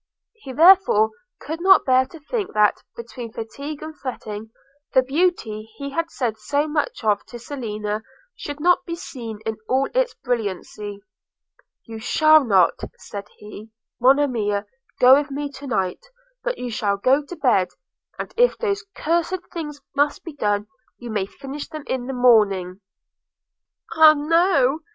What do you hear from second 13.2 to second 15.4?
he, 'Monimia, go with